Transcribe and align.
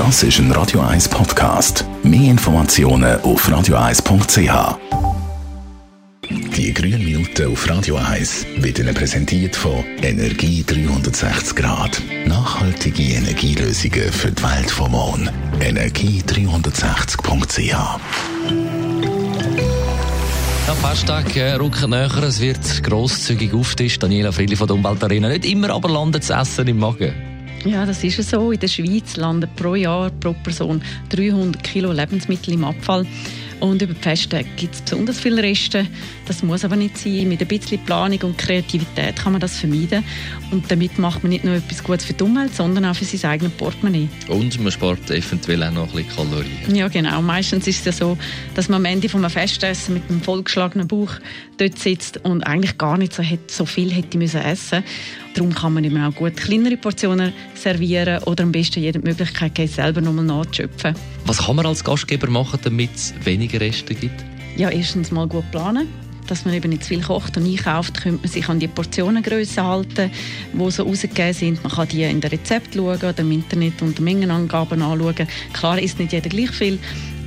Das 0.00 0.22
ist 0.22 0.38
ein 0.38 0.50
Radio 0.52 0.80
1 0.80 1.10
Podcast. 1.10 1.84
Mehr 2.02 2.30
Informationen 2.30 3.20
auf 3.20 3.46
radio1.ch. 3.46 4.78
Die 6.56 6.72
grünen 6.72 7.04
Minuten 7.04 7.52
auf 7.52 7.68
Radio 7.68 7.96
1 7.96 8.46
werden 8.56 8.94
präsentiert 8.94 9.54
von 9.54 9.84
Energie 10.00 10.64
360 10.66 11.54
Grad. 11.54 12.00
Nachhaltige 12.24 13.12
Energielösungen 13.12 14.10
für 14.10 14.32
die 14.32 14.42
Welt 14.42 14.70
vom 14.70 14.92
morgen. 14.92 15.28
Energie360.ch 15.60 18.00
der 20.66 20.74
Festtag 20.76 21.36
äh, 21.36 21.52
rückt 21.54 21.86
näher, 21.86 22.22
es 22.22 22.40
wird 22.40 22.82
grosszügig 22.82 23.52
auftischt. 23.52 24.02
Daniela 24.02 24.32
Frilli 24.32 24.56
von 24.56 24.66
der 24.66 24.76
Umweltarena. 24.76 25.28
Nicht 25.28 25.44
immer 25.44 25.68
aber 25.70 25.90
landet 25.90 26.22
das 26.22 26.30
Essen 26.30 26.68
im 26.68 26.78
Magen. 26.78 27.29
Ja, 27.64 27.84
das 27.84 28.02
ist 28.02 28.22
so. 28.22 28.52
In 28.52 28.58
der 28.58 28.68
Schweiz 28.68 29.16
landen 29.16 29.48
pro 29.54 29.74
Jahr 29.74 30.10
pro 30.10 30.32
Person 30.32 30.80
300 31.10 31.62
Kilo 31.62 31.92
Lebensmittel 31.92 32.54
im 32.54 32.64
Abfall. 32.64 33.06
Und 33.60 33.82
über 33.82 33.94
die 33.94 34.00
Feste 34.00 34.44
gibt 34.56 34.74
es 34.74 34.80
besonders 34.80 35.20
viele 35.20 35.42
Reste. 35.42 35.86
Das 36.26 36.42
muss 36.42 36.64
aber 36.64 36.76
nicht 36.76 36.96
sein. 36.96 37.28
Mit 37.28 37.40
ein 37.40 37.48
bisschen 37.48 37.84
Planung 37.84 38.18
und 38.22 38.38
Kreativität 38.38 39.16
kann 39.16 39.32
man 39.32 39.40
das 39.40 39.58
vermeiden. 39.58 40.02
Und 40.50 40.70
damit 40.70 40.98
macht 40.98 41.22
man 41.22 41.30
nicht 41.30 41.44
nur 41.44 41.54
etwas 41.54 41.82
Gutes 41.84 42.06
für 42.06 42.12
die 42.12 42.24
Umwelt, 42.24 42.54
sondern 42.54 42.86
auch 42.86 42.96
für 42.96 43.04
sein 43.04 43.30
eigenes 43.30 43.52
Portemonnaie. 43.52 44.08
Und 44.28 44.58
man 44.60 44.72
spart 44.72 45.10
eventuell 45.10 45.62
auch 45.62 45.72
noch 45.72 45.94
ein 45.94 46.04
bisschen 46.04 46.16
Kalorien. 46.16 46.74
Ja, 46.74 46.88
genau. 46.88 47.22
Meistens 47.22 47.66
ist 47.66 47.80
es 47.80 47.84
ja 47.86 47.92
so, 47.92 48.18
dass 48.54 48.68
man 48.68 48.78
am 48.78 48.84
Ende 48.86 49.08
von 49.08 49.24
einem 49.24 49.30
Festessen 49.30 49.94
mit 49.94 50.02
einem 50.08 50.22
vollgeschlagenen 50.22 50.88
Bauch 50.88 51.12
dort 51.58 51.78
sitzt 51.78 52.24
und 52.24 52.42
eigentlich 52.42 52.78
gar 52.78 52.96
nicht 52.96 53.12
so, 53.12 53.22
hätte, 53.22 53.52
so 53.52 53.66
viel 53.66 53.92
hätte 53.92 54.18
müssen 54.18 54.40
essen 54.40 54.82
Darum 55.34 55.54
kann 55.54 55.74
man 55.74 55.84
immer 55.84 56.08
auch 56.08 56.14
gut 56.14 56.36
kleinere 56.36 56.76
Portionen 56.76 57.32
servieren 57.54 58.22
oder 58.24 58.42
am 58.42 58.52
besten 58.52 58.80
jede 58.80 58.98
Möglichkeit 58.98 59.54
geben, 59.54 59.68
selber 59.68 60.00
nochmal 60.00 60.24
nachzuschöpfen. 60.24 60.94
Was 61.30 61.46
kann 61.46 61.54
man 61.54 61.64
als 61.64 61.84
Gastgeber 61.84 62.28
machen, 62.28 62.58
damit 62.64 62.90
es 62.92 63.14
weniger 63.22 63.60
Reste 63.60 63.94
gibt? 63.94 64.24
Ja, 64.56 64.68
erstens 64.68 65.12
mal 65.12 65.28
gut 65.28 65.48
planen 65.52 65.86
dass 66.26 66.44
man 66.44 66.54
eben 66.54 66.70
nicht 66.70 66.84
zu 66.84 66.90
viel 66.90 67.02
kocht 67.02 67.36
und 67.36 67.44
einkauft, 67.44 68.02
könnte 68.02 68.20
man 68.22 68.30
sich 68.30 68.48
an 68.48 68.60
die 68.60 68.68
Portionengröße 68.68 69.64
halten, 69.64 70.12
die 70.52 70.70
so 70.70 70.84
rausgegeben 70.84 71.32
sind. 71.32 71.64
Man 71.64 71.72
kann 71.72 71.88
die 71.88 72.04
in 72.04 72.20
den 72.20 72.30
Rezept 72.30 72.74
schauen 72.74 72.98
oder 72.98 73.18
im 73.18 73.32
Internet 73.32 73.82
und 73.82 73.98
Mengenangaben 73.98 74.80
anschauen. 74.80 75.26
Klar 75.52 75.80
ist 75.80 75.98
nicht 75.98 76.12
jeder 76.12 76.28
gleich 76.28 76.50
viel, 76.50 76.78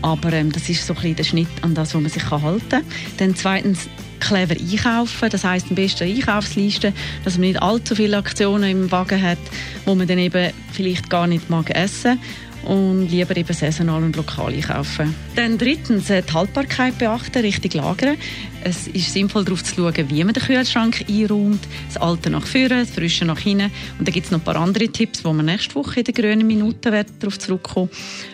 aber 0.02 0.32
ähm, 0.32 0.54
das 0.54 0.70
ist 0.70 0.88
so 0.88 0.94
ein 0.94 1.02
bisschen 1.02 1.16
der 1.18 1.24
Schnitt 1.26 1.64
an 1.64 1.76
das, 1.76 1.94
wo 1.94 2.00
man 2.00 2.10
sich 2.10 2.30
halten 2.32 2.70
kann. 2.70 2.84
Dann 3.18 3.36
zweitens 3.36 3.90
clever 4.34 4.60
einkaufen, 4.60 5.30
das 5.30 5.44
heißt 5.44 5.68
am 5.70 5.76
besten 5.76 6.06
Einkaufsliste, 6.06 6.92
dass 7.24 7.38
man 7.38 7.48
nicht 7.48 7.62
allzu 7.62 7.96
viele 7.96 8.18
Aktionen 8.18 8.70
im 8.70 8.92
Wagen 8.92 9.22
hat, 9.22 9.38
wo 9.86 9.94
man 9.94 10.08
dann 10.08 10.18
eben 10.18 10.52
vielleicht 10.72 11.10
gar 11.10 11.28
nicht 11.28 11.50
mag 11.52 11.70
essen 11.70 12.20
und 12.66 13.10
lieber 13.10 13.36
eben 13.36 13.54
saisonal 13.54 14.04
und 14.04 14.16
lokal 14.16 14.54
einkaufen. 14.54 15.14
Dann 15.36 15.58
drittens 15.58 16.10
äh, 16.10 16.22
die 16.22 16.34
Haltbarkeit 16.34 16.98
beachten, 16.98 17.40
richtig 17.40 17.74
lagern. 17.74 18.18
Es 18.64 18.88
ist 18.88 19.12
sinnvoll 19.12 19.44
darauf 19.44 19.64
zu 19.64 19.76
schauen, 19.76 20.10
wie 20.10 20.24
man 20.24 20.34
den 20.34 20.44
Kühlschrank 20.44 21.04
einräumt, 21.10 21.60
das 21.88 22.02
Alte 22.02 22.30
nach 22.30 22.46
vorne, 22.46 22.70
das 22.70 22.92
Frische 22.92 23.26
nach 23.26 23.40
hinten. 23.40 23.72
Und 24.00 24.08
dann 24.08 24.14
gibt 24.14 24.26
es 24.26 24.32
noch 24.32 24.40
ein 24.40 24.44
paar 24.44 24.56
andere 24.56 24.88
Tipps, 24.88 25.26
wo 25.26 25.34
wir 25.34 25.44
nächste 25.44 25.76
Woche 25.76 26.00
in 26.00 26.06
den 26.06 26.16
grünen 26.16 26.48
Minuten 26.48 27.06
darauf 27.20 27.40
zurückkommen 27.40 27.90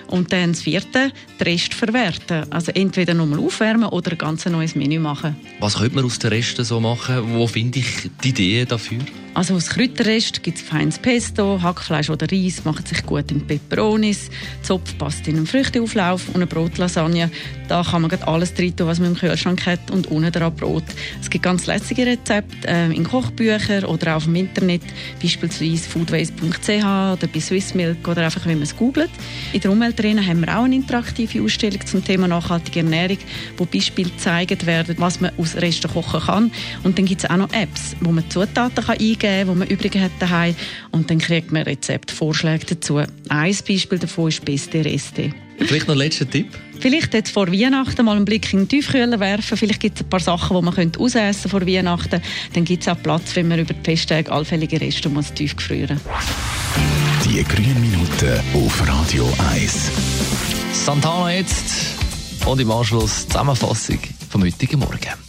Und 0.08 0.32
dann 0.32 0.52
das 0.52 0.62
vierte, 0.62 1.12
den 1.40 1.48
Rest 1.48 1.74
verwerten. 1.74 2.46
Also 2.52 2.72
entweder 2.74 3.16
nochmal 3.16 3.40
aufwärmen 3.40 3.90
oder 3.90 4.12
ein 4.12 4.18
ganz 4.20 4.46
neues 4.46 4.76
Menü 4.76 5.00
machen. 5.00 5.36
Was 5.60 5.80
könnte 5.90 5.96
man 5.96 6.06
aus 6.06 6.20
den 6.20 6.30
Resten 6.30 6.64
so 6.64 6.80
machen? 6.80 7.34
Wo 7.34 7.48
finde 7.48 7.80
ich 7.80 8.12
die 8.24 8.30
Ideen 8.30 8.68
dafür? 8.68 9.00
Also 9.34 9.56
aus 9.56 9.70
Kräuterrest 9.70 10.44
gibt 10.44 10.58
es 10.58 10.64
feines 10.64 10.98
Pesto, 10.98 11.62
Hackfleisch 11.62 12.10
oder 12.10 12.28
Reis, 12.32 12.66
macht 12.66 12.88
sich 12.88 13.06
gut 13.06 13.32
in 13.32 13.46
Peperonis, 13.46 14.30
Zopf 14.64 14.98
passt 14.98 15.28
in 15.28 15.38
einen 15.38 15.48
Früchteauflauf 15.48 16.28
und 16.30 16.38
eine 16.38 16.48
Brotlasagne. 16.48 17.30
Da 17.68 17.84
kann 17.84 18.02
man 18.02 18.12
alles 18.24 18.54
drin 18.56 18.76
tun, 18.76 18.88
was 18.88 19.00
man 19.00 19.10
im 19.12 19.16
Kühlschrank 19.16 19.66
hat 19.68 19.92
und 19.92 20.08
unten 20.08 20.32
dran 20.32 20.56
Brot. 20.56 20.84
Es 21.22 21.30
gibt 21.30 21.44
ganz 21.44 21.68
lässige 21.68 22.06
Rezepte 22.06 22.68
äh, 22.68 22.92
in 22.92 23.04
Kochbüchern 23.04 23.86
oder 23.86 24.18
auch 24.18 24.26
im 24.26 24.36
Internet, 24.36 24.82
beispielsweise 25.22 25.88
foodways.ch 25.88 26.68
oder 26.68 27.28
bei 27.32 27.40
Swissmilk 27.40 28.08
oder 28.08 28.26
einfach, 28.26 28.46
wenn 28.48 28.56
man 28.56 28.64
es 28.64 28.76
googelt. 28.76 29.12
In 29.54 29.62
der 29.62 29.72
Umweltarena 29.72 30.26
haben 30.26 30.42
wir 30.42 30.58
auch 30.58 30.64
eine 30.64 30.76
interaktive 30.76 31.44
Ausstellung 31.44 31.86
zum 31.86 32.04
Thema 32.04 32.28
nachhaltige 32.28 32.80
Ernährung, 32.80 33.20
wo 33.58 33.66
Beispiele 33.66 34.10
gezeigt 34.10 34.66
werden, 34.66 34.96
was 34.98 35.22
man 35.22 35.32
aus 35.38 35.56
Resten 35.56 35.92
kochen 35.92 36.22
kann. 36.22 36.52
Und 36.84 36.98
dann 36.98 37.06
gibt 37.06 37.24
es 37.24 37.30
auch 37.30 37.38
noch 37.38 37.54
Apps, 37.54 37.96
wo 38.02 38.12
man 38.12 38.28
Zutaten 38.30 38.84
kann 38.84 38.98
eingeben 38.98 39.19
kann, 39.20 39.48
die 39.48 39.56
man 39.56 39.68
übrig 39.68 39.98
hat 39.98 40.12
daheim 40.20 40.56
und 40.92 41.10
dann 41.10 41.20
kriegt 41.20 41.52
man 41.52 41.64
Rezeptvorschläge 41.64 42.66
dazu. 42.66 42.98
Ein 43.30 43.56
Beispiel 43.68 44.00
davon 44.00 44.30
ist 44.30 44.44
Beste 44.46 44.84
Reste. 44.84 45.32
Vielleicht 45.58 45.88
noch 45.88 45.96
ein 45.96 46.00
letzter 46.00 46.30
Tipp? 46.30 46.48
Vielleicht 46.80 47.14
jetzt 47.14 47.32
vor 47.32 47.52
Weihnachten 47.52 48.06
mal 48.06 48.16
einen 48.16 48.26
Blick 48.26 48.52
in 48.54 48.60
den 48.60 48.68
Tiefkühler 48.70 49.20
werfen. 49.20 49.58
Vielleicht 49.58 49.82
gibt 49.82 49.98
es 49.98 50.06
ein 50.06 50.10
paar 50.10 50.22
Sachen, 50.22 50.56
die 50.56 50.64
man 50.64 50.74
könnte 50.74 51.00
ausessen 51.00 51.52
vor 51.52 51.68
Weihnachten. 51.68 52.22
Dann 52.54 52.64
gibt 52.64 52.84
es 52.84 52.88
auch 52.88 53.02
Platz, 53.02 53.36
wenn 53.36 53.50
man 53.50 53.60
über 53.60 53.74
die 53.74 53.84
Festtage 53.84 54.32
allfällige 54.32 54.80
Reste 54.80 55.10
muss 55.10 55.34
tiefgefrieren 55.34 56.00
Die 57.26 57.44
grünen 57.44 57.82
Minuten 57.82 58.40
auf 58.54 58.88
Radio 58.88 59.32
1. 59.52 59.92
Santana 60.72 61.34
jetzt 61.34 61.98
und 62.46 62.62
im 62.62 62.72
Anschluss 62.72 63.28
Zusammenfassung 63.28 64.00
vom 64.30 64.44
heutigen 64.44 64.80
Morgen. 64.80 65.29